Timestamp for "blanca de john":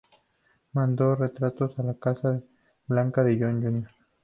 2.87-3.61